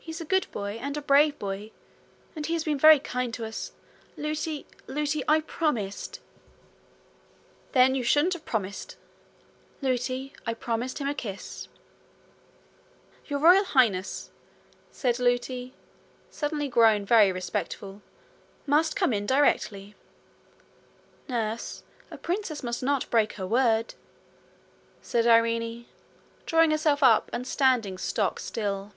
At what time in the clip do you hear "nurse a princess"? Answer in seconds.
21.28-22.62